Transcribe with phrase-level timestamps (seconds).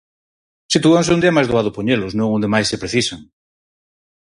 [0.73, 3.19] Sitúanse onde é máis doado poñelos, non onde máis se precisan.